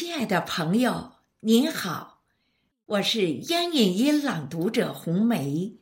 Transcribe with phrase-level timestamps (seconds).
[0.00, 2.22] 亲爱的朋友，您好，
[2.86, 5.76] 我是烟影音朗读者红梅。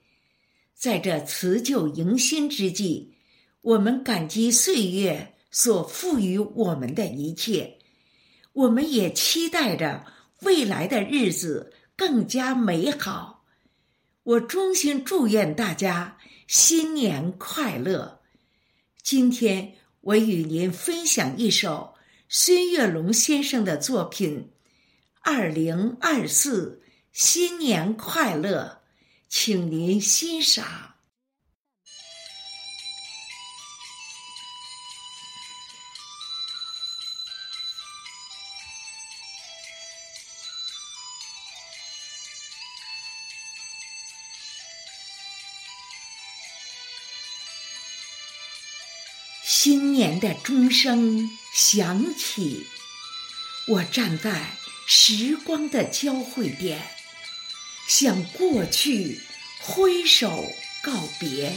[0.75, 3.15] 在这辞旧迎新之际，
[3.61, 7.79] 我们感激岁月所赋予我们的一切，
[8.53, 10.05] 我们也期待着
[10.41, 13.45] 未来的日子更加美好。
[14.25, 18.23] 我衷心祝愿大家新年快乐。
[19.01, 21.95] 今天我与您分享一首。
[22.31, 24.51] 孙月龙先生的作品，
[25.23, 28.83] 二零二四新年快乐，
[29.31, 30.97] 请您欣赏。
[49.69, 52.67] 新年的钟声响起，
[53.67, 56.81] 我站在时光的交汇点，
[57.87, 59.21] 向过去
[59.61, 60.43] 挥手
[60.83, 61.55] 告别，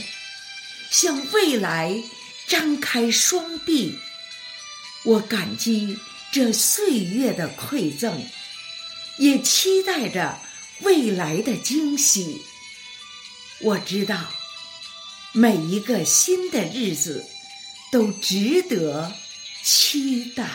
[0.89, 2.03] 向未来
[2.47, 3.97] 张开双臂。
[5.05, 5.97] 我感激
[6.33, 8.25] 这岁月的馈赠，
[9.19, 10.37] 也期待着
[10.81, 12.41] 未来的惊喜。
[13.61, 14.33] 我知道，
[15.31, 17.25] 每一个新的日子。
[17.91, 19.13] 都值得
[19.63, 20.47] 期待。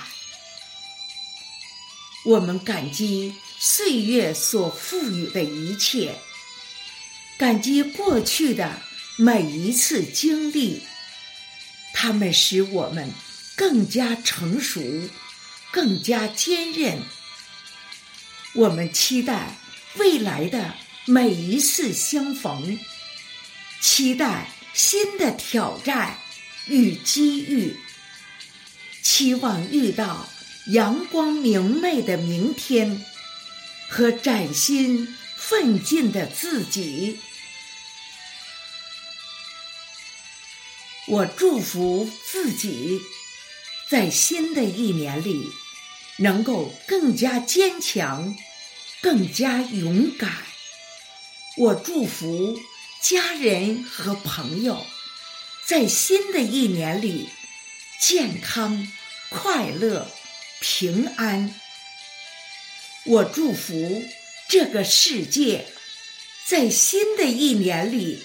[2.24, 6.18] 我们感激岁月所赋予的一切，
[7.38, 8.80] 感激过去的
[9.16, 10.82] 每一次经历，
[11.92, 13.12] 它们使我们
[13.54, 14.80] 更加成熟，
[15.70, 17.00] 更加坚韧。
[18.54, 19.56] 我们期待
[19.96, 22.78] 未来的每一次相逢，
[23.80, 26.18] 期待新的挑战。
[26.68, 27.76] 与机遇，
[29.02, 30.28] 期望遇到
[30.66, 33.04] 阳光明媚的明天
[33.88, 37.18] 和崭新奋进的自己。
[41.06, 43.00] 我祝福自己
[43.88, 45.48] 在新的一年里
[46.18, 48.36] 能够更加坚强，
[49.00, 50.32] 更加勇敢。
[51.58, 52.58] 我祝福
[53.00, 54.84] 家人和朋友。
[55.66, 57.28] 在新的一年里，
[58.00, 58.86] 健康、
[59.30, 60.08] 快乐、
[60.60, 61.52] 平安。
[63.04, 64.04] 我祝福
[64.48, 65.66] 这个世界，
[66.46, 68.22] 在新的一年里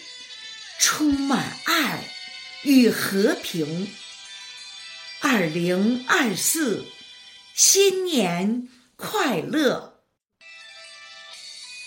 [0.79, 2.03] 充满爱
[2.61, 3.91] 与和平。
[5.19, 6.85] 二零二四，
[7.55, 10.03] 新年快乐！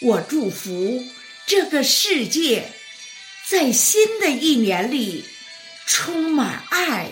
[0.02, 1.04] 我祝福
[1.46, 2.72] 这个世界，
[3.48, 5.24] 在新的一年里。
[5.86, 7.10] 充满爱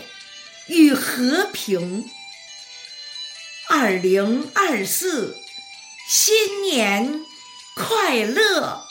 [0.66, 2.08] 与和平。
[3.68, 5.38] 二零二四，
[6.08, 7.24] 新年
[7.74, 8.86] 快乐！